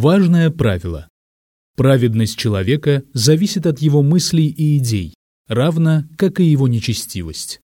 [0.00, 1.08] Важное правило.
[1.76, 5.14] Праведность человека зависит от его мыслей и идей,
[5.48, 7.58] равно как и его нечестивость.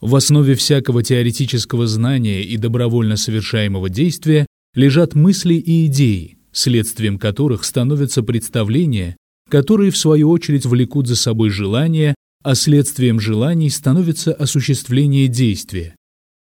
[0.00, 7.64] В основе всякого теоретического знания и добровольно совершаемого действия лежат мысли и идеи, следствием которых
[7.64, 9.18] становятся представления,
[9.50, 12.14] которые в свою очередь влекут за собой желания,
[12.44, 15.96] а следствием желаний становится осуществление действия,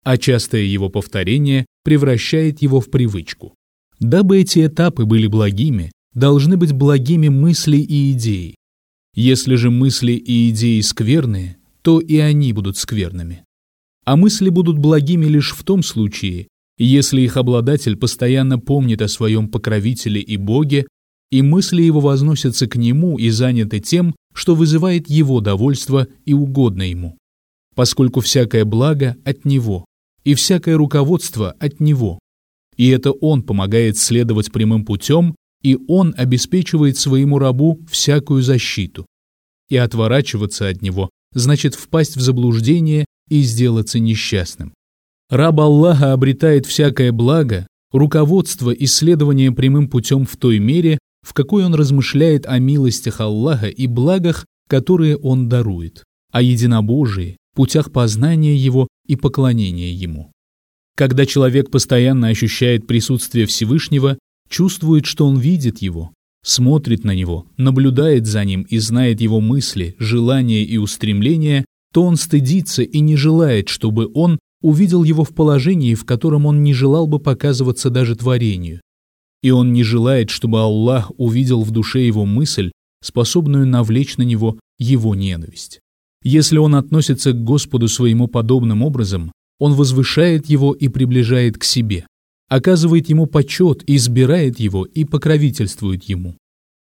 [0.05, 3.57] а частое его повторение превращает его в привычку.
[4.05, 8.55] Дабы эти этапы были благими, должны быть благими мысли и идеи.
[9.15, 13.45] Если же мысли и идеи скверные, то и они будут скверными.
[14.05, 19.49] А мысли будут благими лишь в том случае, если их обладатель постоянно помнит о своем
[19.49, 20.87] покровителе и Боге,
[21.31, 26.83] и мысли его возносятся к нему и заняты тем, что вызывает его довольство и угодно
[26.83, 27.17] ему.
[27.75, 29.87] Поскольку всякое благо от него,
[30.25, 32.19] и всякое руководство от него.
[32.77, 39.07] И это он помогает следовать прямым путем, и он обеспечивает своему рабу всякую защиту.
[39.69, 44.75] И отворачиваться от него значит впасть в заблуждение и сделаться несчастным.
[45.31, 51.75] Раб Аллаха обретает всякое благо, руководство исследования прямым путем в той мере, в какой он
[51.75, 59.17] размышляет о милостях Аллаха и благах, которые он дарует, о единобожии, путях познания его и
[59.17, 60.34] поклонения ему.
[60.97, 66.13] Когда человек постоянно ощущает присутствие Всевышнего, чувствует, что он видит его,
[66.45, 72.17] смотрит на него, наблюдает за ним и знает его мысли, желания и устремления, то он
[72.17, 77.07] стыдится и не желает, чтобы он увидел его в положении, в котором он не желал
[77.07, 78.81] бы показываться даже творению.
[79.43, 82.73] И он не желает, чтобы Аллах увидел в душе его мысль,
[83.03, 85.81] способную навлечь на него его ненависть.
[86.23, 89.33] Если он относится к Господу своему подобным образом,
[89.65, 92.07] он возвышает его и приближает к себе,
[92.51, 96.37] оказывает ему почет, избирает его и покровительствует ему.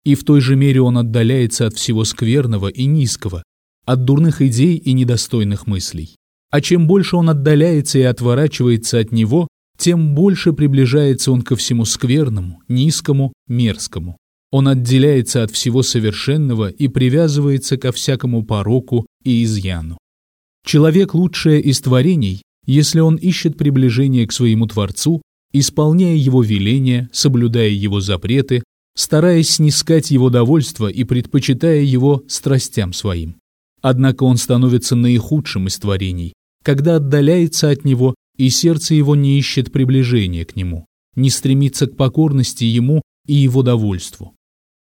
[0.05, 3.43] И в той же мере он отдаляется от всего скверного и низкого,
[3.85, 6.15] от дурных идей и недостойных мыслей.
[6.51, 11.83] А чем больше он отдаляется и отворачивается от него, тем больше приближается он ко всему
[11.83, 14.15] скверному, низкому, мерзкому.
[14.51, 19.97] Он отделяется от всего совершенного и привязывается ко всякому пороку и изъяну.
[20.65, 27.69] Человек лучшее из творений, если он ищет приближение к своему Творцу, исполняя его веления, соблюдая
[27.69, 28.61] его запреты,
[28.95, 33.37] стараясь снискать его довольство и предпочитая его страстям своим.
[33.81, 39.71] Однако он становится наихудшим из творений, когда отдаляется от него, и сердце его не ищет
[39.71, 44.35] приближения к нему, не стремится к покорности ему и его довольству.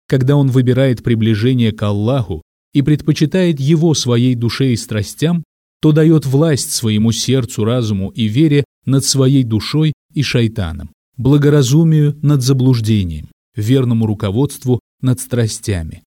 [0.09, 2.43] Когда он выбирает приближение к Аллаху
[2.75, 5.45] и предпочитает его своей душе и страстям,
[5.81, 12.43] то дает власть своему сердцу, разуму и вере над своей душой и шайтаном, благоразумию над
[12.43, 16.03] заблуждением, верному руководству над страстями,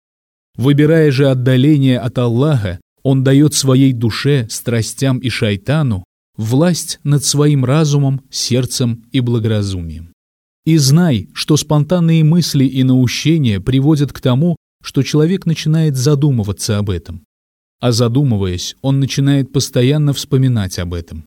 [0.56, 6.04] Выбирая же отдаление от Аллаха, он дает своей душе, страстям и шайтану
[6.38, 10.14] власть над своим разумом, сердцем и благоразумием.
[10.66, 16.90] И знай, что спонтанные мысли и наущения приводят к тому, что человек начинает задумываться об
[16.90, 17.24] этом.
[17.82, 21.26] А задумываясь, он начинает постоянно вспоминать об этом.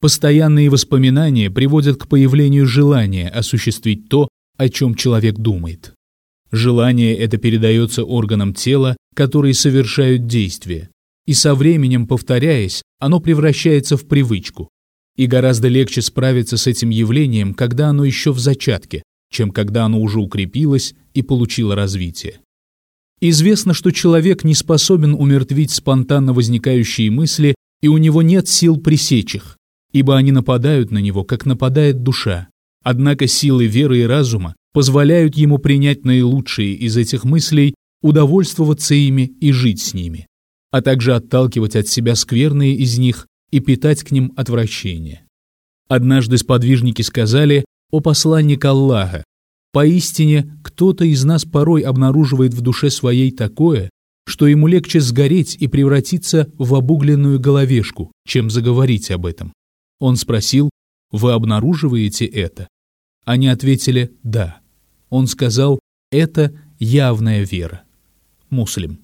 [0.00, 5.92] Постоянные воспоминания приводят к появлению желания осуществить то, о чем человек думает.
[6.52, 10.90] Желание это передается органам тела, которые совершают действие,
[11.26, 14.68] и со временем, повторяясь, оно превращается в привычку.
[15.16, 19.02] И гораздо легче справиться с этим явлением, когда оно еще в зачатке,
[19.32, 22.38] чем когда оно уже укрепилось и получило развитие.
[23.20, 29.34] Известно, что человек не способен умертвить спонтанно возникающие мысли, и у него нет сил пресечь
[29.34, 29.56] их,
[29.92, 32.48] ибо они нападают на него, как нападает душа.
[32.82, 39.50] Однако силы веры и разума позволяют ему принять наилучшие из этих мыслей, удовольствоваться ими и
[39.50, 40.26] жить с ними,
[40.70, 45.24] а также отталкивать от себя скверные из них и питать к ним отвращение.
[45.88, 49.24] Однажды сподвижники сказали «О посланник Аллаха,
[49.76, 53.90] поистине кто-то из нас порой обнаруживает в душе своей такое,
[54.26, 59.52] что ему легче сгореть и превратиться в обугленную головешку, чем заговорить об этом.
[60.00, 60.70] Он спросил,
[61.12, 62.68] вы обнаруживаете это?
[63.26, 64.60] Они ответили «да».
[65.10, 65.78] Он сказал
[66.10, 67.82] «это явная вера».
[68.48, 69.00] Муслим.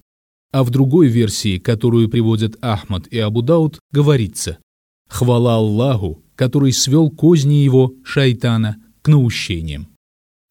[0.51, 4.57] А в другой версии, которую приводят Ахмад и Абу Дауд, говорится
[5.07, 9.92] «Хвала Аллаху, который свел козни его, шайтана, к наущениям».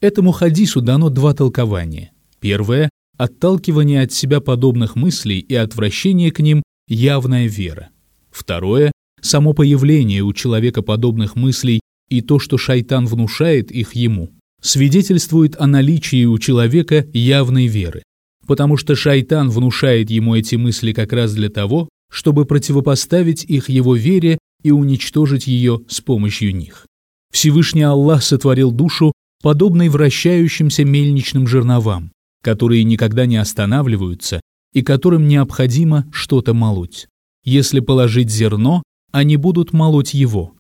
[0.03, 2.13] Этому хадису дано два толкования.
[2.41, 7.89] Первое– отталкивание от себя подобных мыслей и отвращение к ним– явная вера.
[8.31, 15.61] Второе– само появление у человека подобных мыслей и то, что шайтан внушает их ему свидетельствует
[15.61, 18.03] о наличии у человека явной веры,
[18.47, 23.97] потому что шайтан внушает ему эти мысли как раз для того, чтобы противопоставить их его
[23.97, 26.87] вере и уничтожить ее с помощью них.
[27.33, 32.13] Всевышний Аллах сотворил душу, подобной вращающимся мельничным жерновам,
[32.43, 34.41] которые никогда не останавливаются
[34.73, 37.09] и которым необходимо что-то молоть.
[37.45, 40.55] Если положить зерно, они будут молоть его.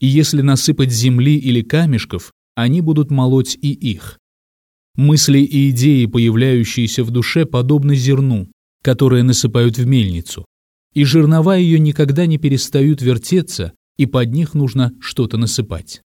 [0.00, 4.18] И если насыпать земли или камешков, они будут молоть и их.
[4.96, 8.48] Мысли и идеи, появляющиеся в душе, подобны зерну,
[8.82, 10.44] которое насыпают в мельницу.
[10.92, 16.02] И жернова ее никогда не перестают вертеться, и под них нужно что-то насыпать.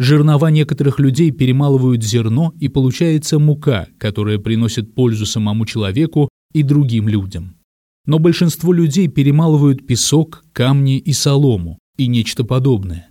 [0.00, 7.06] Жернова некоторых людей перемалывают зерно, и получается мука, которая приносит пользу самому человеку и другим
[7.06, 7.58] людям.
[8.06, 13.10] Но большинство людей перемалывают песок, камни и солому, и нечто подобное.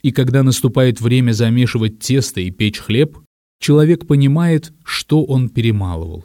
[0.00, 3.18] И когда наступает время замешивать тесто и печь хлеб,
[3.60, 6.24] человек понимает, что он перемалывал.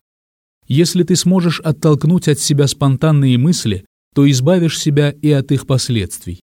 [0.67, 3.83] Если ты сможешь оттолкнуть от себя спонтанные мысли,
[4.13, 6.39] то избавишь себя и от их последствий.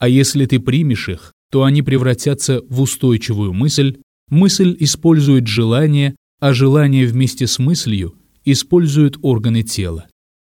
[0.00, 3.98] А если ты примешь их, то они превратятся в устойчивую мысль,
[4.30, 8.14] мысль использует желание, а желание вместе с мыслью
[8.46, 10.06] использует органы тела.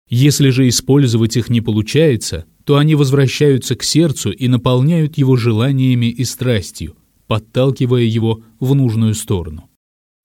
[0.10, 6.08] Если же использовать их не получается, то они возвращаются к сердцу и наполняют его желаниями
[6.08, 6.98] и страстью,
[7.28, 9.70] подталкивая его в нужную сторону.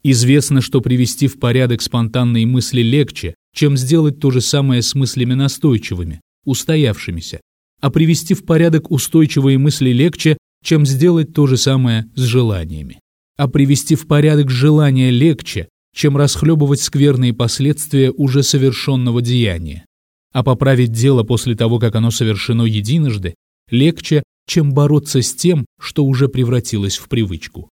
[0.02, 5.34] Известно, что привести в порядок спонтанные мысли легче, чем сделать то же самое с мыслями
[5.34, 7.40] настойчивыми, устоявшимися,
[7.80, 12.98] а привести в порядок устойчивые мысли легче, чем сделать то же самое с желаниями.
[13.36, 19.86] А привести в порядок желания легче, чем расхлебывать скверные последствия уже совершенного деяния.
[20.32, 23.34] А поправить дело после того, как оно совершено единожды,
[23.70, 27.68] легче, чем бороться с тем, что уже превратилось в привычку.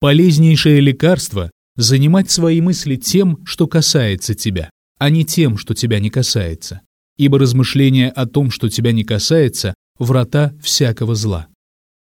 [0.00, 6.10] Полезнейшее лекарство– занимать свои мысли тем, что касается тебя, а не тем, что тебя не
[6.10, 6.80] касается.
[7.16, 11.48] Ибо размышление о том, что тебя не касается, врата всякого зла.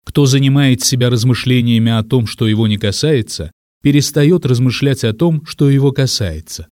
[0.06, 3.52] Кто занимает себя размышлениями о том, что его не касается,
[3.82, 6.68] перестает размышлять о том, что его касается.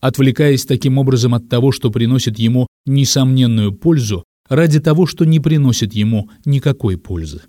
[0.00, 5.94] Отвлекаясь таким образом от того, что приносит ему несомненную пользу, ради того, что не приносит
[5.94, 7.42] ему никакой пользы.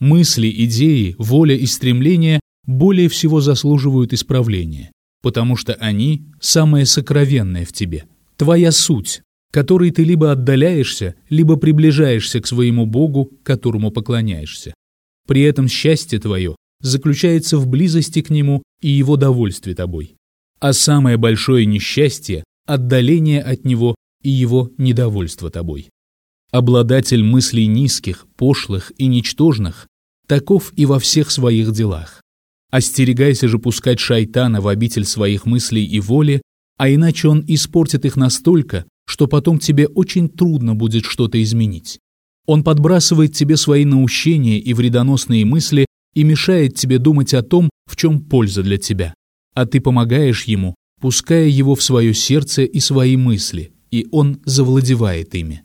[0.00, 4.90] Мысли, идеи, воля и стремления более всего заслуживают исправления,
[5.22, 8.04] потому что они– самое сокровенное в тебе,
[8.36, 14.74] твоя суть, которой ты либо отдаляешься, либо приближаешься к своему Богу, которому поклоняешься.
[15.28, 20.16] При этом счастье твое заключается в близости к Нему и Его довольстве тобой.
[20.58, 25.90] А самое большое несчастье– отдаление от Него и Его недовольство тобой.
[26.50, 29.86] Обладатель мыслей низких, пошлых и ничтожных
[30.26, 32.22] таков и во всех своих делах.
[32.70, 36.40] Остерегайся же пускать шайтана в обитель своих мыслей и воли,
[36.78, 41.98] а иначе он испортит их настолько, что потом тебе очень трудно будет что-то изменить.
[42.46, 47.96] Он подбрасывает тебе свои наущения и вредоносные мысли и мешает тебе думать о том, в
[47.96, 49.14] чем польза для тебя.
[49.54, 55.34] А ты помогаешь ему, пуская его в свое сердце и свои мысли, и он завладевает
[55.34, 55.62] ими.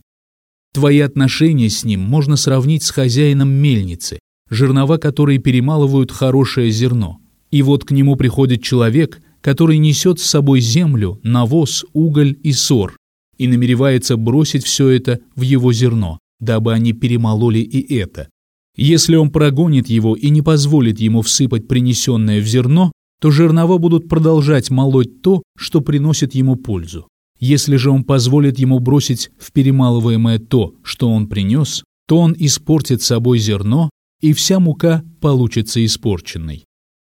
[0.73, 4.19] Твои отношения с ним можно сравнить с хозяином мельницы,
[4.49, 7.19] жернова которой перемалывают хорошее зерно.
[7.49, 12.95] И вот к нему приходит человек, который несет с собой землю, навоз, уголь и сор,
[13.37, 18.29] и намеревается бросить все это в его зерно, дабы они перемололи и это.
[18.75, 24.07] Если он прогонит его и не позволит ему всыпать принесенное в зерно, то жернова будут
[24.07, 27.07] продолжать молоть то, что приносит ему пользу.
[27.39, 33.01] Если же он позволит ему бросить в перемалываемое то, что он принес, то он испортит
[33.01, 33.89] собой зерно,
[34.21, 36.65] и вся мука получится испорченной.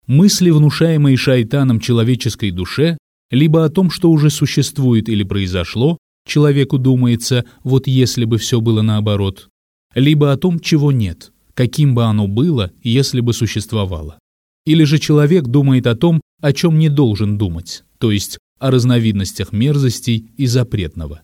[0.08, 2.98] Мысли, внушаемые шайтаном человеческой душе,
[3.32, 5.98] либо о том, что уже существует или произошло,
[6.30, 9.50] человеку думается, вот если бы все было наоборот,
[9.94, 14.18] либо о том, чего нет, каким бы оно было, если бы существовало.
[14.66, 19.52] Или же человек думает о том, о чем не должен думать, то есть о разновидностях
[19.52, 21.22] мерзостей и запретного.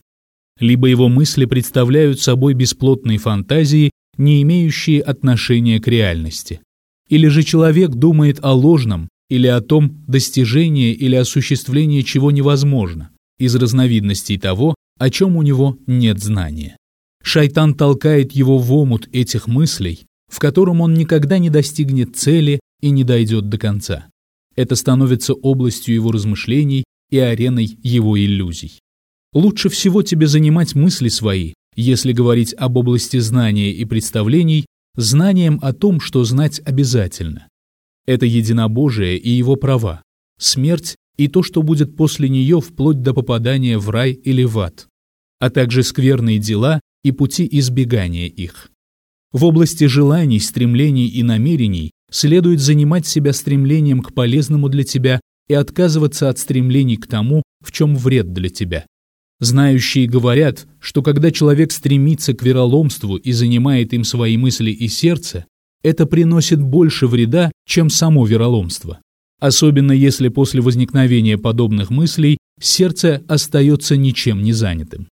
[0.58, 6.60] Либо его мысли представляют собой бесплотные фантазии, не имеющие отношения к реальности.
[7.08, 13.54] Или же человек думает о ложном или о том достижении или осуществлении чего невозможно, из
[13.54, 16.76] разновидностей того, о чем у него нет знания.
[17.22, 22.90] Шайтан толкает его в омут этих мыслей, в котором он никогда не достигнет цели и
[22.90, 24.06] не дойдет до конца.
[24.54, 28.80] Это становится областью его размышлений и ареной его иллюзий.
[29.32, 35.74] Лучше всего тебе занимать мысли свои, если говорить об области знания и представлений, знанием о
[35.74, 37.48] том, что знать обязательно.
[38.06, 40.02] Это единобожие и его права,
[40.38, 44.86] смерть и то, что будет после нее вплоть до попадания в рай или в ад,
[45.38, 48.70] а также скверные дела и пути избегания их.
[49.32, 55.54] В области желаний, стремлений и намерений следует занимать себя стремлением к полезному для тебя и
[55.54, 58.86] отказываться от стремлений к тому, в чем вред для тебя.
[59.38, 65.44] Знающие говорят, что когда человек стремится к вероломству и занимает им свои мысли и сердце,
[65.82, 69.00] это приносит больше вреда, чем само вероломство.
[69.38, 75.08] Особенно если после возникновения подобных мыслей сердце остается ничем не занятым.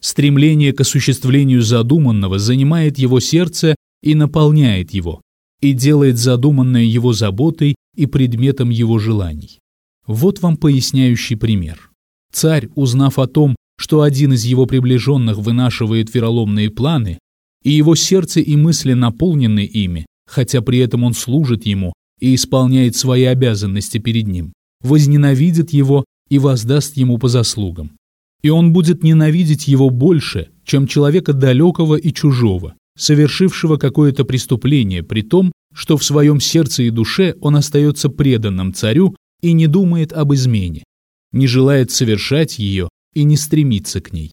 [0.00, 5.22] Стремление к осуществлению задуманного занимает его сердце и наполняет его,
[5.60, 9.60] и делает задуманное его заботой и предметом его желаний.
[10.06, 11.90] Вот вам поясняющий пример.
[12.32, 17.20] Царь, узнав о том, что один из его приближенных вынашивает вероломные планы,
[17.62, 22.94] и его сердце и мысли наполнены ими, хотя при этом он служит ему и исполняет
[22.94, 27.96] свои обязанности перед ним, возненавидит его и воздаст ему по заслугам.
[28.42, 35.22] И он будет ненавидеть его больше, чем человека далекого и чужого, совершившего какое-то преступление, при
[35.22, 40.32] том, что в своем сердце и душе он остается преданным царю и не думает об
[40.32, 40.84] измене,
[41.32, 44.30] не желает совершать ее и не стремится к ней.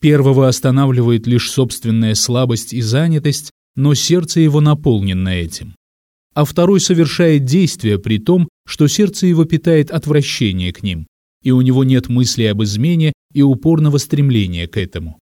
[0.00, 5.74] Первого останавливает лишь собственная слабость и занятость, но сердце его наполнено этим.
[6.34, 11.06] А второй совершает действия при том, что сердце его питает отвращение к ним,
[11.42, 15.18] и у него нет мысли об измене и упорного стремления к этому.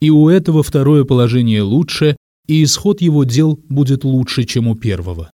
[0.00, 5.30] И у этого второе положение лучше, и исход его дел будет лучше, чем у первого.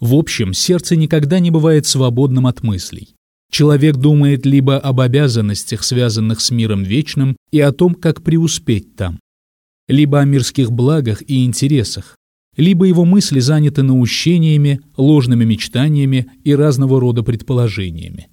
[0.00, 3.14] В общем, сердце никогда не бывает свободным от мыслей.
[3.50, 9.20] Человек думает либо об обязанностях, связанных с миром вечным, и о том, как преуспеть там,
[9.88, 12.16] либо о мирских благах и интересах,
[12.56, 18.28] либо его мысли заняты наущениями, ложными мечтаниями и разного рода предположениями.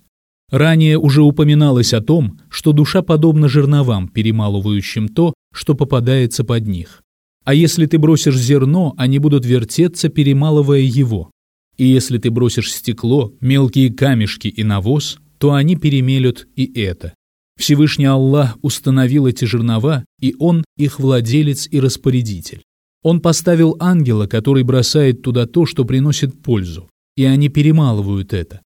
[0.52, 7.04] Ранее уже упоминалось о том, что душа подобна жерновам, перемалывающим то, что попадается под них.
[7.46, 11.32] А если ты бросишь зерно, они будут вертеться, перемалывая его.
[11.78, 17.14] И если ты бросишь стекло, мелкие камешки и навоз, то они перемелют и это.
[17.58, 22.62] Всевышний Аллах установил эти жернова, и Он их владелец и распорядитель.
[23.02, 28.62] Он поставил ангела, который бросает туда то, что приносит пользу, и они перемалывают это.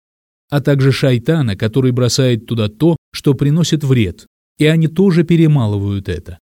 [0.50, 4.26] А также шайтана, который бросает туда то, что приносит вред,
[4.58, 6.38] и они тоже перемалывают это.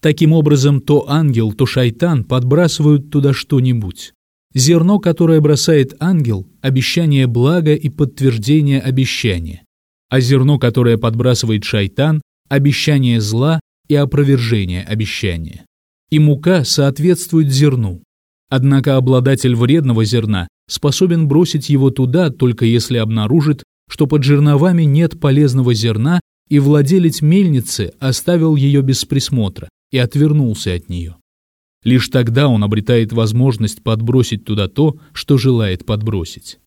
[0.00, 4.12] Таким образом, то ангел, то шайтан подбрасывают туда что-нибудь.
[4.54, 9.64] Зерно, которое бросает ангел– обещание блага и подтверждение обещания,
[10.10, 15.64] а зерно, которое подбрасывает шайтан– обещание зла и опровержение обещания.
[16.12, 18.02] И мука соответствует зерну.
[18.50, 25.18] Однако обладатель вредного зерна способен бросить его туда, только если обнаружит, что под жерновами нет
[25.18, 31.16] полезного зерна, и владелец мельницы оставил ее без присмотра и отвернулся от нее.
[31.82, 36.58] Лишь тогда он обретает возможность подбросить туда то, что желает подбросить.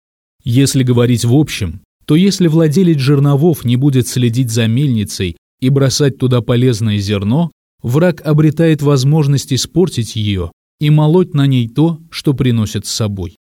[0.44, 6.18] Если говорить в общем, то если владелец жерновов не будет следить за мельницей и бросать
[6.18, 7.52] туда полезное зерно,
[7.86, 10.52] враг обретает возможность испортить ее
[10.82, 13.38] и молоть на ней то, что приносит с собой.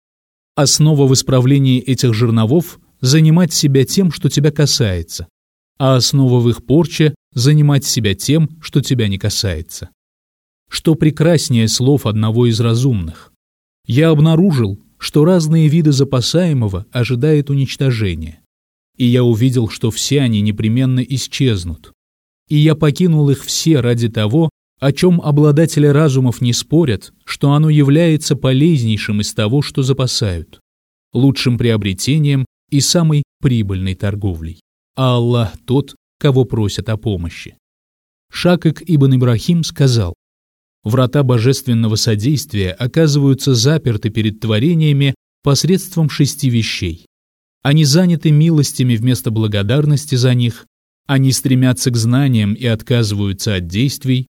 [0.57, 5.29] Основа в исправлении этих жерновов– занимать себя тем, что тебя касается,
[5.79, 9.91] а основа в их порче– занимать себя тем, что тебя не касается
[10.71, 13.33] что прекраснее слов одного из разумных.
[13.87, 18.41] Я обнаружил, что разные виды запасаемого ожидают уничтожения.
[18.97, 21.93] И я увидел, что все они непременно исчезнут.
[22.51, 27.71] И я покинул их все ради того, о чем обладатели разумов не спорят, что оно
[27.71, 30.61] является полезнейшим из того, что запасают,
[31.15, 34.61] лучшим приобретением и самой прибыльной торговлей.
[34.97, 37.57] А Аллах тот, кого просят о помощи.
[38.31, 40.15] Шакак ибн Ибрахим сказал,
[40.83, 47.07] Врата божественного содействия оказываются заперты перед творениями посредством шести вещей.
[47.63, 50.67] Они заняты милостями вместо благодарности за них,
[51.11, 54.29] они стремятся к знаниям и отказываются от действий,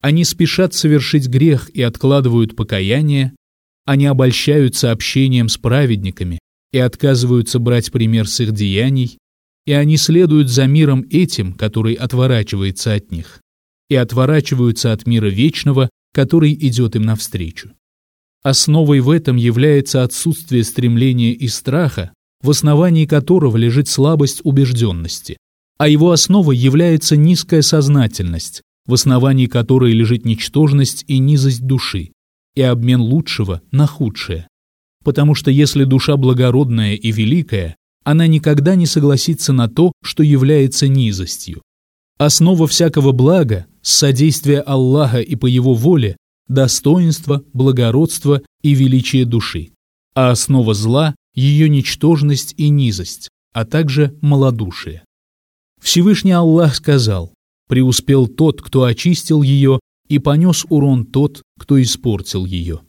[0.00, 3.36] они спешат совершить грех и откладывают покаяние,
[3.84, 6.40] они обольщаются общением с праведниками
[6.72, 9.18] и отказываются брать пример с их деяний,
[9.66, 13.40] и они следуют за миром этим, который отворачивается от них
[13.88, 17.70] и отворачиваются от мира вечного, который идет им навстречу.
[18.42, 25.36] Основой в этом является отсутствие стремления и страха, в основании которого лежит слабость убежденности,
[25.78, 32.12] а его основой является низкая сознательность, в основании которой лежит ничтожность и низость души,
[32.54, 34.48] и обмен лучшего на худшее.
[35.04, 40.88] потому что если душа благородная и великая, она никогда не согласится на то, что является
[40.88, 41.62] низостью.
[42.18, 46.16] Основа всякого блага, содействия Аллаха и по его воле,
[46.48, 49.70] достоинство, благородство и величие души,
[50.16, 55.04] а основа зла– ее ничтожность и низость, а также малодушие.
[55.86, 57.32] Всевышний Аллах сказал,
[57.68, 59.78] «Преуспел тот, кто очистил ее,
[60.08, 62.80] и понес урон тот, кто испортил ее».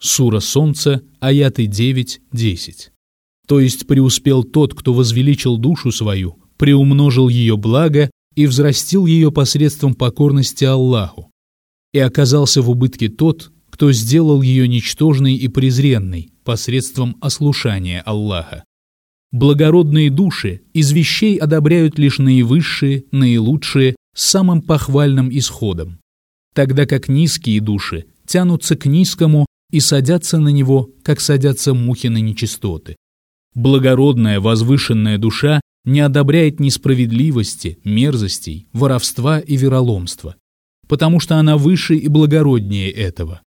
[0.00, 2.20] Сура Солнце, аяты 9-10.
[3.48, 9.96] То есть преуспел тот, кто возвеличил душу свою, приумножил ее благо и взрастил ее посредством
[9.96, 11.32] покорности Аллаху.
[11.92, 18.62] И оказался в убытке тот, кто сделал ее ничтожной и презренной посредством ослушания Аллаха.
[19.34, 25.98] Благородные души из вещей одобряют лишь наивысшие, наилучшие, с самым похвальным исходом,
[26.54, 32.18] тогда как низкие души тянутся к низкому и садятся на него, как садятся мухи на
[32.18, 32.94] нечистоты.
[33.56, 40.36] Благородная, возвышенная душа не одобряет несправедливости, мерзостей, воровства и вероломства,
[40.86, 43.42] потому что она выше и благороднее этого,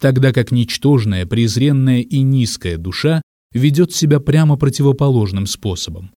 [0.00, 6.10] тогда как ничтожная, презренная и низкая душа ведет себя прямо противоположным способом.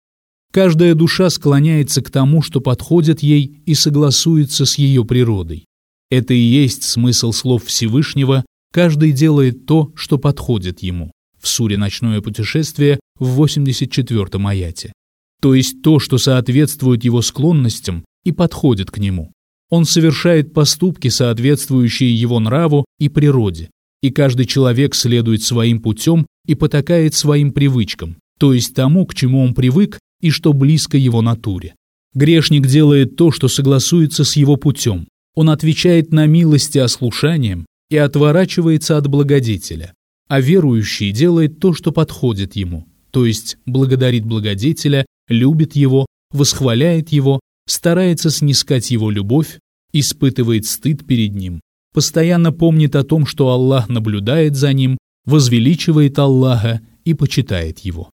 [0.53, 5.67] Каждая душа склоняется к тому, что подходит ей и согласуется с ее природой.
[6.11, 12.21] Это и есть смысл слов Всевышнего «каждый делает то, что подходит ему» в суре «Ночное
[12.23, 14.93] путешествие» в 84-м аяте.
[15.41, 19.33] То есть то, что соответствует его склонностям и подходит к нему.
[19.71, 23.71] Он совершает поступки, соответствующие его нраву и природе,
[24.03, 29.43] и каждый человек следует своим путем и потакает своим привычкам, то есть тому, к чему
[29.43, 31.75] он привык и что близко его натуре.
[32.15, 35.09] Грешник делает то, что согласуется с его путем.
[35.35, 39.95] Он отвечает на милости ослушанием и отворачивается от благодетеля.
[40.29, 47.41] А верующий делает то, что подходит ему, то есть благодарит благодетеля, любит его, восхваляет его,
[47.67, 49.59] старается снискать его любовь,
[49.93, 51.61] испытывает стыд перед ним,
[51.99, 58.09] постоянно помнит о том, что Аллах наблюдает за ним, возвеличивает Аллаха и почитает его.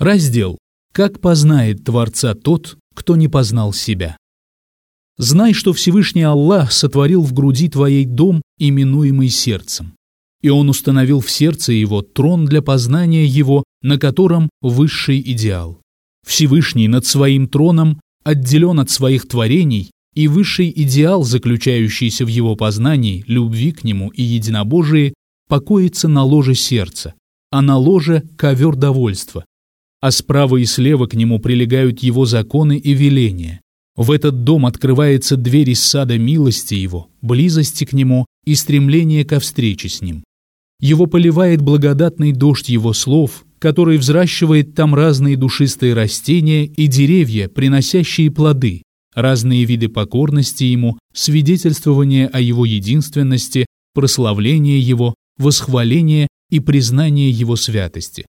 [0.00, 0.58] Раздел
[0.92, 4.16] «Как познает Творца тот, кто не познал себя».
[5.16, 9.94] Знай, что Всевышний Аллах сотворил в груди твоей дом, именуемый сердцем.
[10.42, 15.80] И Он установил в сердце его трон для познания его, на котором высший идеал.
[16.26, 23.22] Всевышний над своим троном отделен от своих творений, и высший идеал, заключающийся в его познании,
[23.28, 25.12] любви к нему и единобожии,
[25.46, 27.14] покоится на ложе сердца,
[27.52, 29.44] а на ложе– ковер довольства,
[30.00, 33.60] а справа и слева к нему прилегают его законы и веления.
[33.94, 39.38] В этот дом открывается дверь из сада милости его, близости к нему и стремления ко
[39.38, 40.24] встрече с ним.
[40.80, 48.30] Его поливает благодатный дождь его слов, который взращивает там разные душистые растения и деревья, приносящие
[48.30, 48.82] плоды,
[49.16, 58.26] разные виды покорности ему, свидетельствование о его единственности, прославление его, восхваление и признание его святости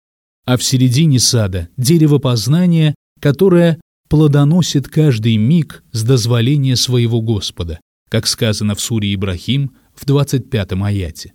[0.45, 8.27] а в середине сада дерево познания, которое плодоносит каждый миг с дозволения своего Господа, как
[8.27, 11.33] сказано в суре Ибрахим в 25-м аяте.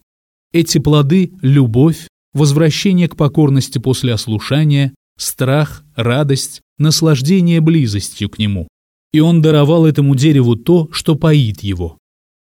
[0.52, 8.68] Эти плоды– любовь, возвращение к покорности после ослушания, страх, радость, наслаждение близостью к нему.
[9.16, 11.96] И он даровал этому дереву то, что поит его.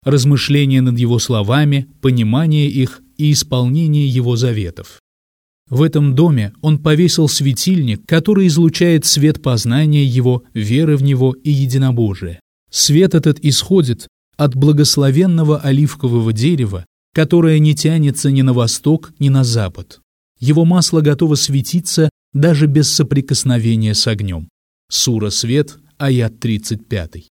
[0.03, 4.99] Размышление над его словами, понимание их и исполнение его заветов.
[5.69, 11.51] В этом доме он повесил светильник, который излучает свет познания его, веры в него и
[11.51, 12.39] единобожия.
[12.71, 19.43] Свет этот исходит от благословенного оливкового дерева, которое не тянется ни на восток, ни на
[19.43, 19.99] запад.
[20.39, 24.49] Его масло готово светиться даже без соприкосновения с огнем.
[24.89, 27.27] Сура Свет, аят 35.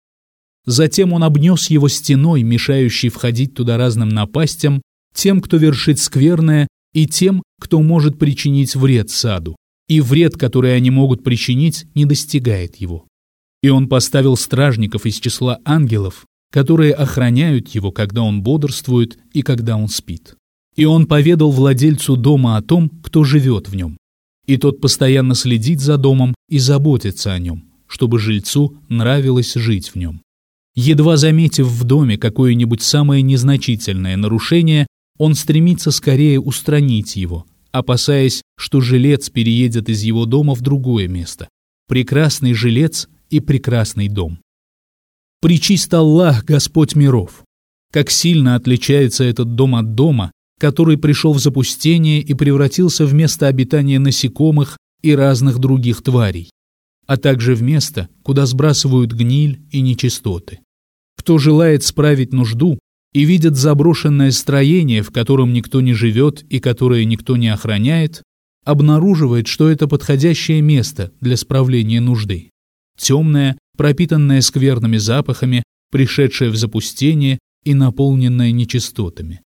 [0.66, 4.82] Затем он обнес его стеной, мешающей входить туда разным напастям,
[5.14, 9.56] тем, кто вершит скверное и тем, кто может причинить вред саду,
[9.88, 13.06] и вред, который они могут причинить, не достигает его.
[13.62, 19.76] И он поставил стражников из числа ангелов, которые охраняют его, когда он бодрствует и когда
[19.76, 20.36] он спит.
[20.76, 23.96] И он поведал владельцу дома о том, кто живет в нем.
[24.46, 29.96] И тот постоянно следит за домом и заботится о нем, чтобы жильцу нравилось жить в
[29.96, 30.22] нем.
[30.76, 34.86] Едва заметив в доме какое-нибудь самое незначительное нарушение,
[35.18, 41.48] он стремится скорее устранить его, опасаясь, что жилец переедет из его дома в другое место.
[41.88, 44.38] Прекрасный жилец и прекрасный дом.
[45.40, 47.42] Причист Аллах, Господь миров!
[47.92, 53.48] Как сильно отличается этот дом от дома, который пришел в запустение и превратился в место
[53.48, 56.50] обитания насекомых и разных других тварей,
[57.10, 60.60] а также в место, куда сбрасывают гниль и нечистоты.
[61.18, 62.78] Кто желает справить нужду
[63.12, 68.22] и видит заброшенное строение, в котором никто не живет и которое никто не охраняет,
[68.64, 72.50] обнаруживает, что это подходящее место для справления нужды.
[72.96, 79.40] Темное, пропитанное скверными запахами, пришедшее в запустение и наполненное нечистотами.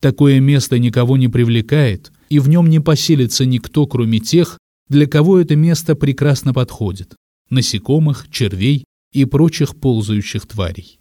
[0.00, 4.56] Такое место никого не привлекает, и в нем не поселится никто, кроме тех,
[4.88, 7.14] для кого это место прекрасно подходит–
[7.50, 10.98] насекомых, червей и прочих ползающих тварей.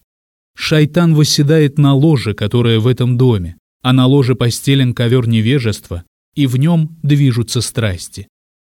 [0.55, 6.03] Шайтан восседает на ложе, которое в этом доме, а на ложе постелен ковер невежества,
[6.35, 8.27] и в нем движутся страсти.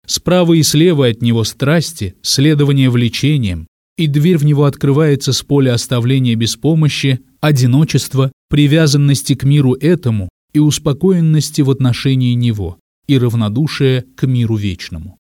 [0.05, 5.73] Справа и слева от него страсти, следование влечениям, и дверь в него открывается с поля
[5.73, 14.05] оставления без помощи, одиночества, привязанности к миру этому и успокоенности в отношении него, и равнодушия
[14.15, 15.17] к миру вечному.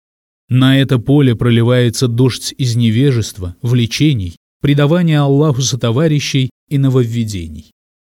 [0.49, 7.73] На это поле проливается дождь из невежества, влечений, предавания Аллаху сотоварищей и нововведений.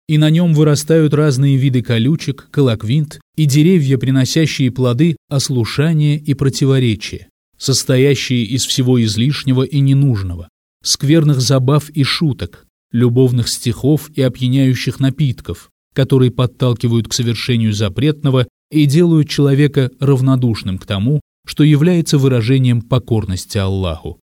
[0.08, 7.28] И на нем вырастают разные виды колючек, колоквинт и деревья, приносящие плоды ослушания и противоречия,
[7.56, 10.48] состоящие из всего излишнего и ненужного,
[10.82, 18.86] скверных забав и шуток, любовных стихов и опьяняющих напитков, которые подталкивают к совершению запретного и
[18.86, 24.18] делают человека равнодушным к тому, что является выражением покорности Аллаху.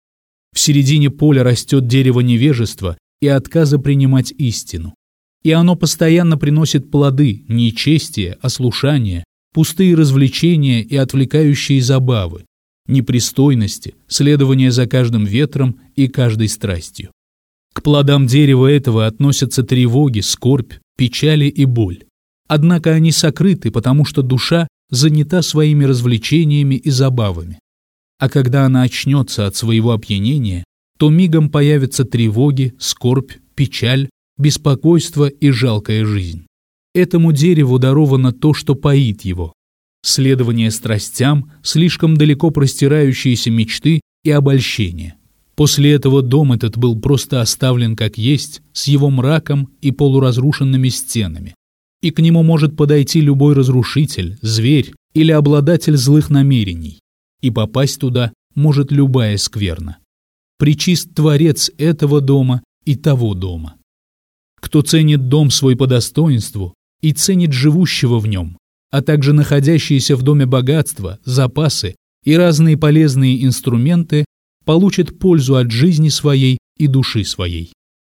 [0.53, 4.95] В середине поля растет дерево невежества и отказа принимать истину.
[5.43, 12.45] И оно постоянно приносит плоды, нечестие, ослушание, пустые развлечения и отвлекающие забавы,
[12.87, 17.11] непристойности, следование за каждым ветром и каждой страстью.
[17.73, 22.05] К плодам дерева этого относятся тревоги, скорбь, печали и боль.
[22.51, 27.61] Однако они сокрыты, потому что душа занята своими развлечениями и забавами.
[28.19, 30.65] А когда она очнется от своего опьянения,
[30.99, 36.47] то мигом появятся тревоги, скорбь, печаль, беспокойство и жалкая жизнь.
[36.93, 39.53] Этому дереву даровано то, что поит его.
[40.05, 45.15] Следование страстям, слишком далеко простирающиеся мечты и обольщения.
[45.55, 51.55] После этого дом этот был просто оставлен как есть, с его мраком и полуразрушенными стенами.
[52.03, 57.01] И к нему может подойти любой разрушитель, зверь или обладатель злых намерений.
[57.41, 59.99] И попасть туда может любая скверна.
[60.59, 63.77] Причист Творец этого дома и того дома.
[64.61, 68.59] Кто ценит дом свой по достоинству и ценит живущего в нем,
[68.91, 74.25] а также находящиеся в доме богатства, запасы и разные полезные инструменты,
[74.65, 77.73] получит пользу от жизни своей и души своей.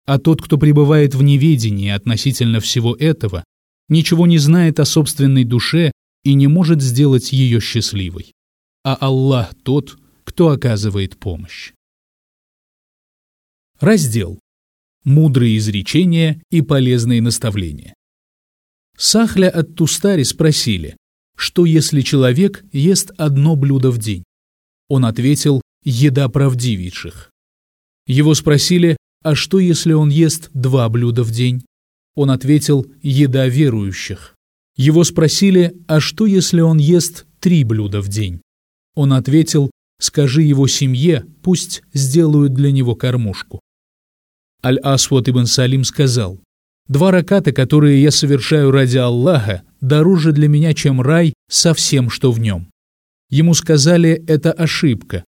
[0.05, 3.43] А тот, кто пребывает в неведении относительно всего этого,
[3.89, 5.91] ничего не знает о собственной душе
[6.23, 8.33] и не может сделать ее счастливой.
[8.83, 11.73] А Аллах тот, кто оказывает помощь.
[13.79, 14.39] Раздел.
[15.03, 17.93] Мудрые изречения и полезные наставления.
[18.97, 20.95] Сахля от Тустари спросили,
[21.35, 24.23] что если человек ест одно блюдо в день?
[24.87, 27.31] Он ответил, еда правдивейших.
[28.05, 31.65] Его спросили, а что если он ест два блюда в день?
[32.15, 34.35] Он ответил, еда верующих.
[34.75, 38.41] Его спросили, а что если он ест три блюда в день?
[38.95, 43.59] Он ответил, скажи его семье, пусть сделают для него кормушку.
[44.63, 46.39] Аль-Асват ибн Салим сказал,
[46.87, 52.31] «Два раката, которые я совершаю ради Аллаха, дороже для меня, чем рай со всем, что
[52.31, 52.69] в нем».
[53.29, 55.23] Ему сказали, это ошибка,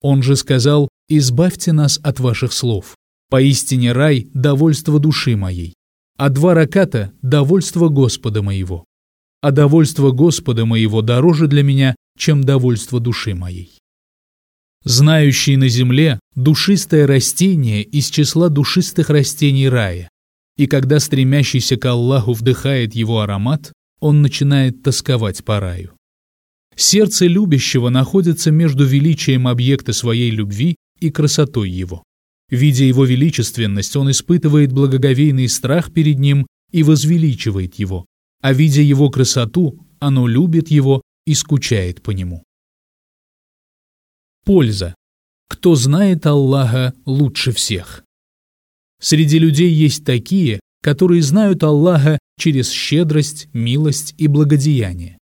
[0.00, 2.94] он же сказал, «Избавьте нас от ваших слов.
[3.30, 5.74] Поистине рай– довольство души моей,
[6.18, 8.84] а два раката– довольство Господа моего.
[9.40, 13.78] А довольство Господа моего дороже для меня, чем довольство души моей».
[14.84, 20.08] Знающий на земле– душистое растение из числа душистых растений рая.
[20.56, 25.92] И когда стремящийся к Аллаху вдыхает его аромат, он начинает тосковать по раю.
[26.74, 32.02] Сердце любящего находится между величием объекта своей любви и красотой его.
[32.50, 38.06] Видя его величественность, он испытывает благоговейный страх перед ним и возвеличивает его,
[38.40, 42.42] а видя его красоту, оно любит его и скучает по нему.
[44.44, 44.94] Польза.
[45.48, 48.04] Кто знает Аллаха лучше всех?
[49.00, 55.18] Среди людей есть такие, которые знают Аллаха через щедрость, милость и благодеяние.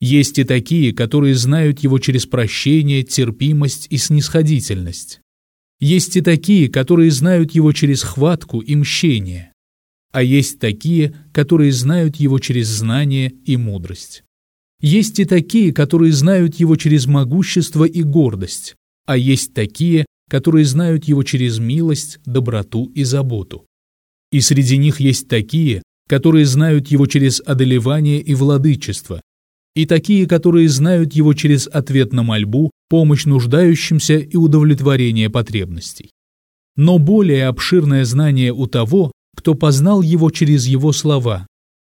[0.00, 5.20] Есть и такие, которые знают его через прощение, терпимость и снисходительность.
[5.80, 9.52] Есть и такие, которые знают его через хватку и мщение.
[10.10, 14.24] а есть такие, которые знают его через знание и мудрость.
[14.80, 18.74] Есть и такие, которые знают его через могущество и гордость,
[19.06, 23.66] а есть такие, которые знают его через милость, доброту и заботу.
[24.32, 29.20] И среди них есть такие, которые знают его через одолевание и владычество,
[29.74, 36.10] и такие, которые знают его через ответ на мольбу, помощь нуждающимся и удовлетворение потребностей.
[36.76, 41.46] Но более обширное знание у того, кто познал его через его слова,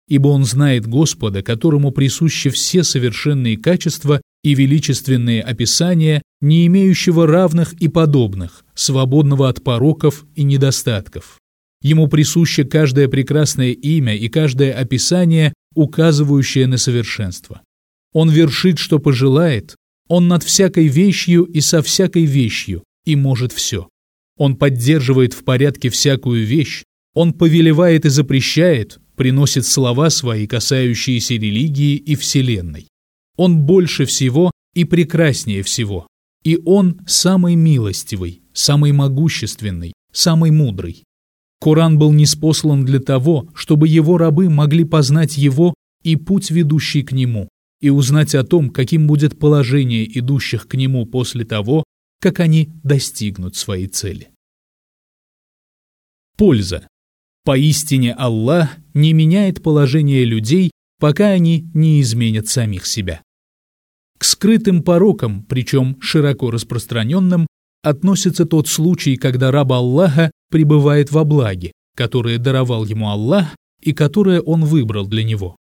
[0.09, 7.73] ибо он знает Господа, которому присущи все совершенные качества и величественные описания, не имеющего равных
[7.75, 11.39] и подобных, свободного от пороков и недостатков.
[11.83, 17.63] Ему присуще каждое прекрасное имя и каждое описание, указывающее на совершенство.
[18.13, 19.77] Он вершит, что пожелает,
[20.09, 23.89] он над всякой вещью и со всякой вещью, и может все.
[24.37, 26.83] Он поддерживает в порядке всякую вещь,
[27.15, 32.89] он повелевает и запрещает, приносит слова свои, касающиеся религии и Вселенной.
[33.37, 36.07] Он больше всего и прекраснее всего.
[36.43, 41.05] И он самый милостивый, самый могущественный, самый мудрый.
[41.61, 47.13] Коран был неспослан для того, чтобы его рабы могли познать его и путь, ведущий к
[47.13, 47.49] нему,
[47.81, 51.85] и узнать о том, каким будет положение идущих к нему после того,
[52.21, 54.31] как они достигнут своей цели.
[56.37, 56.87] Польза.
[57.45, 63.23] Поистине Аллах не меняет положение людей, пока они не изменят самих себя.
[64.19, 67.47] К скрытым порокам, причем широко распространенным,
[67.83, 74.43] относится тот случай, когда раб Аллаха пребывает во благе, которое даровал ему Аллах и которое
[74.43, 75.57] он выбрал для него.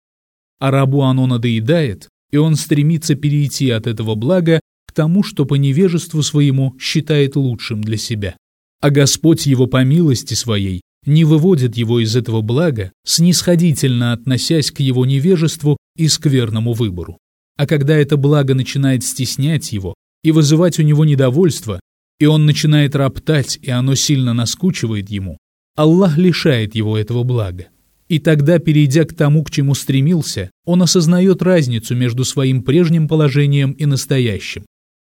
[0.59, 5.55] А рабу оно надоедает, и он стремится перейти от этого блага к тому, что по
[5.55, 8.35] невежеству своему считает лучшим для себя.
[8.81, 14.79] А Господь его по милости своей не выводит его из этого блага, снисходительно относясь к
[14.81, 17.17] его невежеству и скверному выбору.
[17.57, 21.79] А когда это благо начинает стеснять его и вызывать у него недовольство,
[22.19, 25.37] и он начинает роптать, и оно сильно наскучивает ему,
[25.75, 27.67] Аллах лишает его этого блага.
[28.07, 33.73] И тогда, перейдя к тому, к чему стремился, он осознает разницу между своим прежним положением
[33.73, 34.65] и настоящим,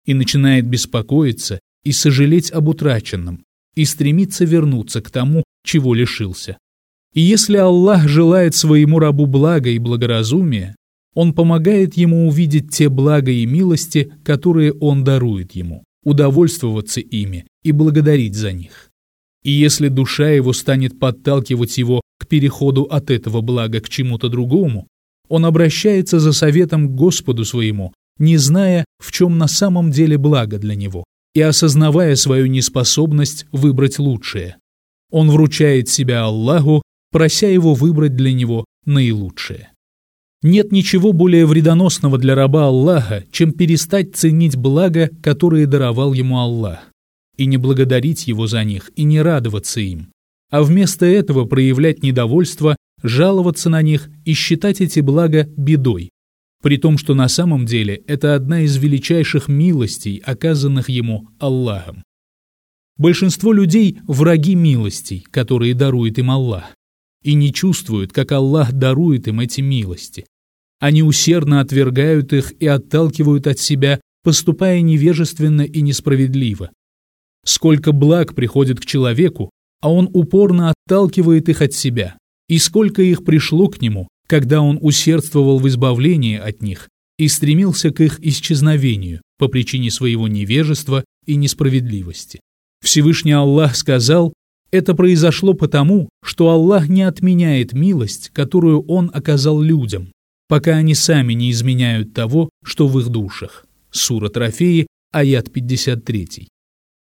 [0.06, 3.44] и начинает беспокоиться и сожалеть об утраченном,
[3.76, 6.58] и стремится вернуться к тому, чего лишился.
[7.14, 10.74] И если Аллах желает своему рабу блага и благоразумия,
[11.14, 17.72] он помогает ему увидеть те блага и милости, которые он дарует ему, удовольствоваться ими и
[17.72, 18.89] благодарить за них.
[19.42, 24.86] И если душа его станет подталкивать его к переходу от этого блага к чему-то другому,
[25.28, 30.58] он обращается за советом к Господу своему, не зная, в чем на самом деле благо
[30.58, 34.56] для него, и осознавая свою неспособность выбрать лучшее.
[35.10, 39.70] Он вручает себя Аллаху, прося его выбрать для него наилучшее.
[40.42, 46.89] Нет ничего более вредоносного для раба Аллаха, чем перестать ценить блага, которые даровал ему Аллах,
[47.40, 50.12] и не благодарить его за них, и не радоваться им,
[50.50, 56.10] а вместо этого проявлять недовольство, жаловаться на них и считать эти блага бедой,
[56.62, 62.02] при том, что на самом деле это одна из величайших милостей, оказанных ему Аллахом.
[62.98, 66.74] Большинство людей– враги милостей, которые дарует им Аллах,
[67.22, 70.26] и не чувствуют, как Аллах дарует им эти милости.
[70.78, 76.70] Они усердно отвергают их и отталкивают от себя, поступая невежественно и несправедливо.
[77.44, 79.50] Сколько благ приходит к человеку,
[79.80, 82.16] а он упорно отталкивает их от себя,
[82.48, 87.90] и сколько их пришло к нему, когда он усердствовал в избавлении от них и стремился
[87.90, 92.40] к их исчезновению по причине своего невежества и несправедливости.
[92.82, 94.32] Всевышний Аллах сказал,
[94.70, 100.12] это произошло потому, что Аллах не отменяет милость, которую Он оказал людям,
[100.48, 103.66] пока они сами не изменяют того, что в их душах.
[103.90, 106.48] Сура Трофеи, аят 53.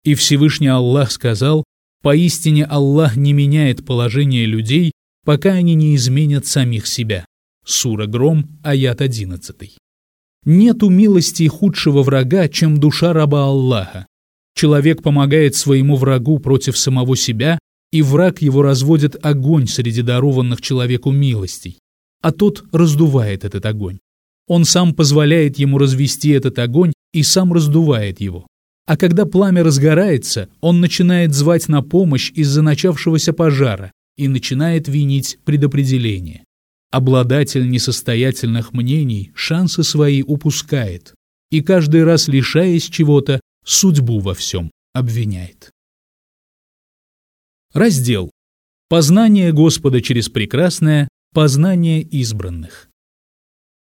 [0.04, 1.64] И Всевышний Аллах сказал,
[2.02, 4.92] «Поистине Аллах не меняет положение людей,
[5.24, 7.24] пока они не изменят самих себя».
[7.64, 9.76] Сура Гром, аят 11.
[10.44, 14.06] Нету милости худшего врага, чем душа раба Аллаха,
[14.54, 17.58] Человек помогает своему врагу против самого себя,
[17.90, 21.78] и враг его разводит огонь среди дарованных человеку милостей,
[22.20, 23.98] а тот раздувает этот огонь.
[24.46, 28.46] Он сам позволяет ему развести этот огонь и сам раздувает его.
[28.86, 35.38] А когда пламя разгорается, он начинает звать на помощь из-за начавшегося пожара и начинает винить
[35.44, 36.44] предопределение.
[36.90, 41.14] Обладатель несостоятельных мнений шансы свои упускает,
[41.50, 45.70] и каждый раз лишаясь чего-то, судьбу во всем обвиняет.
[47.72, 48.30] Раздел.
[48.88, 52.90] Познание Господа через прекрасное– познание избранных.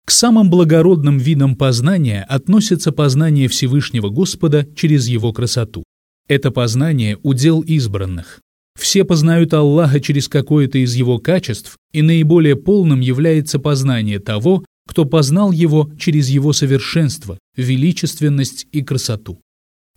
[0.06, 5.84] К самым благородным видам познания относится познание Всевышнего Господа через Его красоту.
[6.28, 8.40] Это познание– удел избранных.
[8.80, 15.06] Все познают Аллаха через какое-то из Его качеств, и наиболее полным является познание того, кто
[15.06, 19.40] познал Его через Его совершенство, величественность и красоту.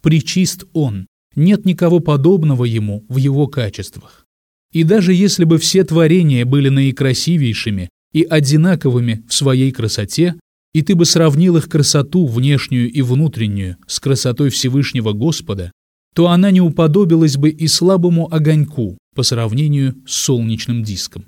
[0.01, 4.25] Причист Он, нет никого подобного Ему в Его качествах.
[4.73, 10.35] И даже если бы все творения были наикрасивейшими, и одинаковыми в своей красоте,
[10.75, 15.73] и ты бы сравнил их красоту внешнюю и внутреннюю с красотой Всевышнего Господа,
[16.15, 21.27] то она не уподобилась бы и слабому огоньку по сравнению с солнечным диском.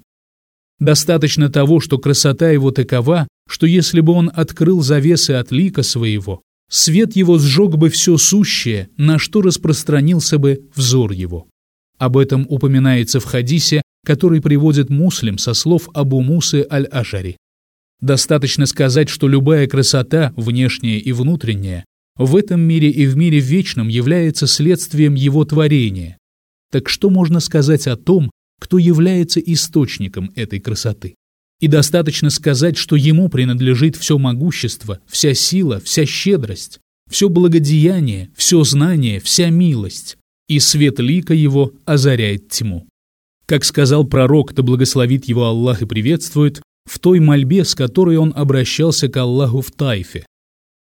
[0.79, 6.43] Достаточно того, что красота его такова, что если бы он открыл завесы от лика своего,
[6.71, 11.47] свет его сжег бы все сущее, на что распространился бы взор его.
[11.99, 17.37] Об этом упоминается в хадисе который приводит муслим со слов Абу Мусы аль-Ашари.
[18.01, 21.85] Достаточно сказать, что любая красота, внешняя и внутренняя,
[22.17, 26.19] в этом мире и в мире вечном является следствием его творения.
[26.71, 31.15] Так что можно сказать о том, кто является источником этой красоты?
[31.61, 36.79] И достаточно сказать, что ему принадлежит все могущество, вся сила, вся щедрость,
[37.11, 40.17] все благодеяние, все знание, вся милость,
[40.49, 42.87] и свет лика его озаряет тьму.
[43.51, 48.33] Как сказал пророк, да благословит его Аллах и приветствует, в той мольбе, с которой он
[48.37, 50.25] обращался к Аллаху в Тайфе.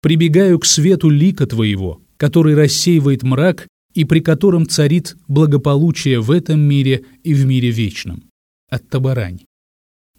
[0.03, 6.59] «Прибегаю к свету лика твоего, который рассеивает мрак и при котором царит благополучие в этом
[6.59, 8.25] мире и в мире вечном».
[8.69, 9.39] Ат-Табарань.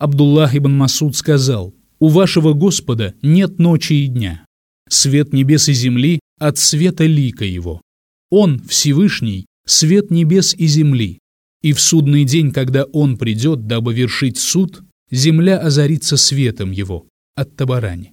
[0.00, 4.44] Абдуллах ибн Масуд сказал, «У вашего Господа нет ночи и дня.
[4.88, 7.80] Свет небес и земли от света лика его.
[8.28, 11.20] Он, Всевышний, свет небес и земли,
[11.64, 17.08] и в судный день, когда он придет, дабы вершить суд, земля озарится светом его.
[17.36, 18.12] От Табарани.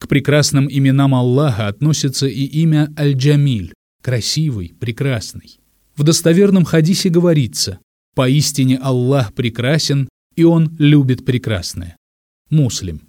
[0.00, 5.60] К прекрасным именам Аллаха относится и имя Аль-Джамиль, красивый, прекрасный.
[5.94, 7.78] В достоверном хадисе говорится,
[8.16, 11.96] «Поистине Аллах прекрасен, и Он любит прекрасное».
[12.50, 13.02] Муслим.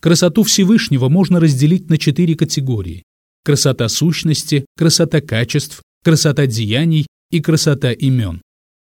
[0.00, 3.02] Красоту Всевышнего можно разделить на четыре категории.
[3.44, 8.40] Красота сущности, красота качеств, красота деяний и красота имен.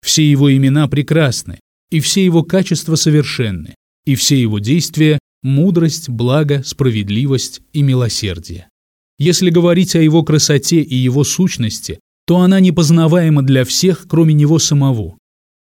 [0.05, 3.73] Все его имена прекрасны, и все его качества совершенны,
[4.05, 8.69] и все его действия– мудрость, благо, справедливость и милосердие.
[9.17, 14.59] Если говорить о его красоте и его сущности, то она непознаваема для всех, кроме него
[14.59, 15.17] самого.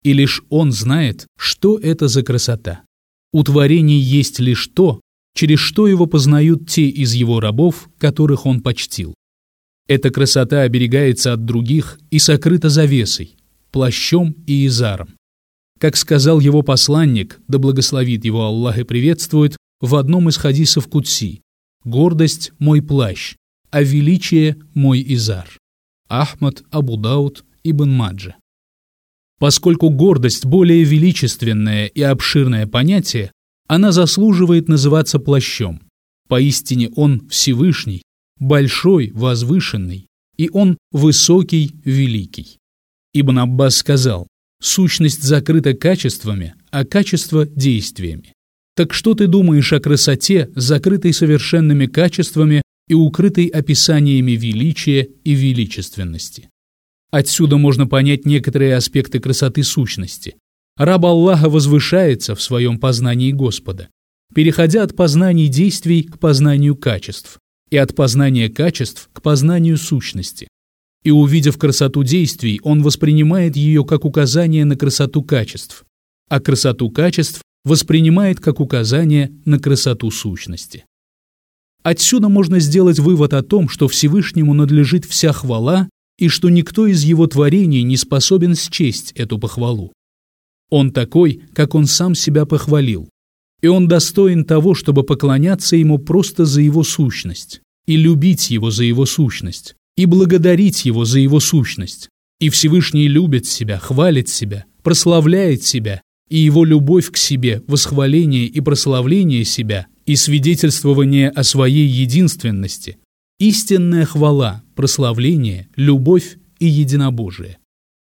[0.03, 2.81] И лишь он знает, что это за красота.
[3.33, 5.01] У творений есть лишь то,
[5.33, 9.15] через что его познают те из его рабов, которых он почтил.
[9.87, 13.37] Эта красота оберегается от других и сокрыта завесой,
[13.77, 15.09] плащом и изаром.
[15.79, 21.43] Как сказал его посланник, да благословит его Аллах и приветствует, в одном из хадисов Кутси
[21.83, 23.35] «Гордость– мой плащ,
[23.69, 25.47] а величие– мой изар».
[26.09, 28.35] Ахмад Абу Дауд Ибн Маджа.
[29.37, 33.31] Поскольку гордость– более величественное и обширное понятие,
[33.67, 35.81] она заслуживает называться плащом.
[36.27, 38.01] Поистине он Всевышний,
[38.39, 42.57] большой, возвышенный, и он высокий, великий.
[43.19, 44.27] Ибн Аббас сказал,
[44.61, 48.33] «Сущность закрыта качествами, а качество– действиями».
[48.75, 56.49] Так что ты думаешь о красоте, закрытой совершенными качествами и укрытой описаниями величия и величественности?
[57.09, 60.35] Отсюда можно понять некоторые аспекты красоты сущности.
[60.77, 63.87] Раб Аллаха возвышается в своем познании Господа,
[64.35, 67.39] переходя от познаний действий к познанию качеств
[67.71, 70.47] и от познания качеств к познанию сущности
[71.07, 75.85] и, увидев красоту действий, он воспринимает ее как указание на красоту качеств,
[76.27, 80.83] а красоту качеств воспринимает как указание на красоту сущности.
[81.81, 85.87] Отсюда можно сделать вывод о том, что Всевышнему надлежит вся хвала
[86.19, 89.93] и что никто из его творений не способен счесть эту похвалу.
[90.69, 93.07] Он такой, как он сам себя похвалил,
[93.61, 98.83] и он достоин того, чтобы поклоняться ему просто за его сущность и любить его за
[98.83, 102.07] его сущность, и благодарить Его за Его сущность.
[102.39, 108.61] И Всевышний любит себя, хвалит себя, прославляет себя, и Его любовь к себе, восхваление и
[108.61, 112.97] прославление себя, и свидетельствование о своей единственности,
[113.39, 117.57] истинная хвала, прославление, любовь и единобожие.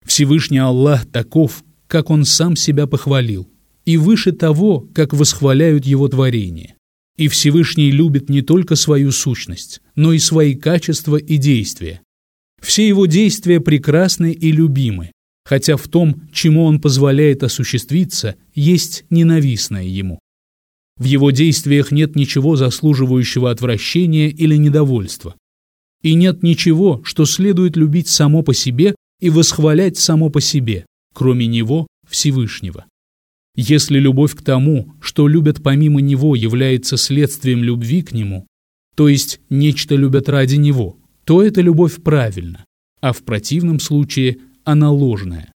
[0.05, 3.49] Всевышний Аллах таков, как Он сам себя похвалил,
[3.85, 6.75] и выше того, как восхваляют Его творения.
[7.19, 12.01] И Всевышний любит не только свою сущность, но и свои качества и действия.
[12.63, 15.11] Все его действия прекрасны и любимы,
[15.45, 20.21] хотя в том, чему он позволяет осуществиться, есть ненавистное ему.
[20.97, 25.35] В его действиях нет ничего заслуживающего отвращения или недовольства.
[26.03, 31.47] И нет ничего, что следует любить само по себе и восхвалять само по себе, кроме
[31.47, 32.87] него, Всевышнего.
[33.61, 38.47] Если любовь к тому, что любят помимо него, является следствием любви к нему,
[38.95, 42.65] то есть нечто любят ради него, то эта любовь правильна,
[43.01, 45.51] а в противном случае она ложная.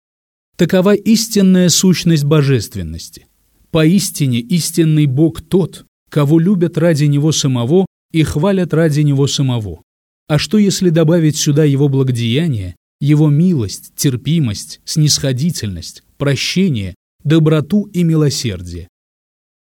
[0.57, 3.27] Такова истинная сущность божественности.
[3.73, 9.83] Поистине истинный Бог тот, кого любят ради Него самого и хвалят ради Него самого.
[10.29, 16.95] А что если добавить сюда Его благодеяние, Его милость, терпимость, снисходительность, прощение,
[17.25, 18.89] доброту и милосердие?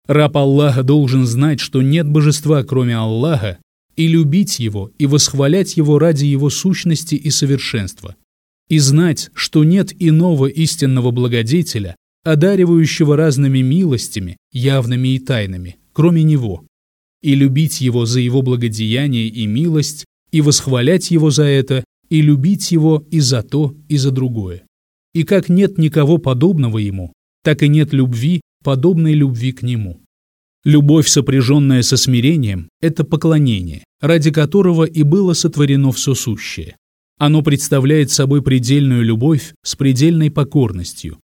[0.06, 3.58] Раб Аллаха должен знать, что нет божества, кроме Аллаха,
[3.94, 8.16] и любить Его, и восхвалять Его ради Его сущности и совершенства,
[8.68, 16.64] и знать, что нет иного истинного благодетеля, одаривающего разными милостями, явными и тайными, кроме Него,
[17.22, 22.70] и любить Его за Его благодеяние и милость, и восхвалять Его за это, и любить
[22.70, 24.62] Его и за то, и за другое.
[25.12, 30.00] И как нет никого подобного Ему, так и нет любви, подобной любви к Нему.
[30.64, 36.76] Любовь, сопряженная со смирением, это поклонение, ради которого и было сотворено все сущее.
[37.18, 41.18] Оно представляет собой предельную любовь с предельной покорностью,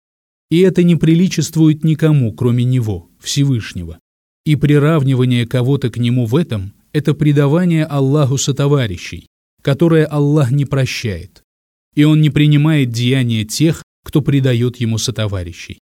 [0.51, 3.99] и это не приличествует никому, кроме Него, Всевышнего.
[4.45, 9.27] И приравнивание кого-то к Нему в этом– это предавание Аллаху сотоварищей,
[9.61, 11.41] которое Аллах не прощает.
[11.95, 15.79] И Он не принимает деяния тех, кто предает Ему сотоварищей.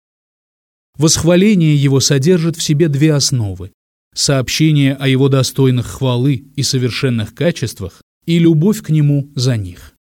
[0.98, 3.72] Восхваление Его содержит в себе две основы–
[4.14, 9.94] сообщение о Его достойных хвалы и совершенных качествах и любовь к Нему за них.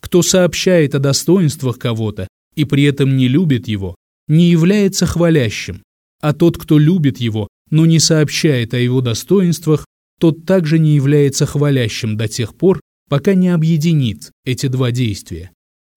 [0.00, 3.94] Кто сообщает о достоинствах кого-то и при этом не любит его,
[4.28, 5.82] не является хвалящим,
[6.20, 9.86] а тот, кто любит его, но не сообщает о его достоинствах,
[10.20, 15.50] тот также не является хвалящим до тех пор, пока не объединит эти два действия.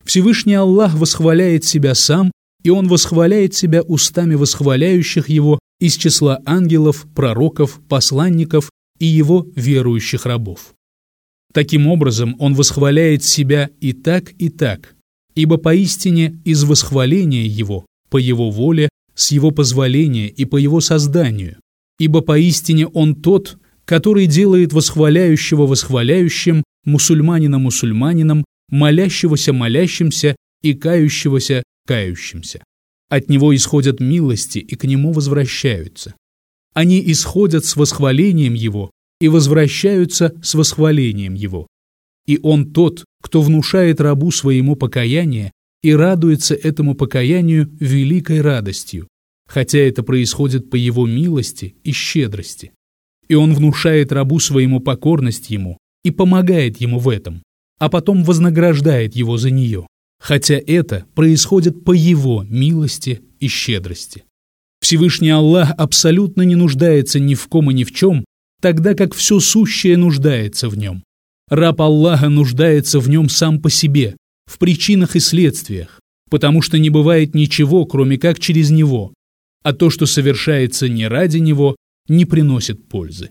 [0.04, 2.32] Всевышний Аллах восхваляет себя сам,
[2.66, 10.26] и Он восхваляет себя устами восхваляющих Его из числа ангелов, пророков, посланников и Его верующих
[10.26, 10.74] рабов.
[11.54, 14.96] Таким образом, Он восхваляет себя и так, и так,
[15.36, 21.58] ибо поистине из восхваления Его по его воле, с его позволения и по его созданию,
[22.00, 32.64] ибо поистине он тот, который делает восхваляющего восхваляющим, мусульманина мусульманином, молящегося молящимся и кающегося кающимся.
[33.10, 36.16] От него исходят милости и к нему возвращаются.
[36.74, 41.68] Они исходят с восхвалением его и возвращаются с восхвалением его.
[42.26, 45.52] И он тот, кто внушает рабу своему покаяние
[45.84, 49.08] и радуется этому покаянию великой радостью,
[49.48, 52.72] хотя это происходит по его милости и щедрости.
[53.28, 57.44] И он внушает рабу своему покорность ему и помогает ему в этом,
[57.80, 59.88] а потом вознаграждает его за нее,
[60.26, 64.24] хотя это происходит по его милости и щедрости.
[64.82, 68.26] Всевышний Аллах абсолютно не нуждается ни в ком и ни в чем,
[68.60, 71.04] тогда как все сущее нуждается в нем.
[71.48, 74.18] Раб Аллаха нуждается в нем сам по себе,
[74.48, 76.00] в причинах и следствиях,
[76.32, 79.14] потому что не бывает ничего, кроме как через него,
[79.62, 81.76] а то, что совершается не ради него,
[82.08, 83.30] не приносит пользы.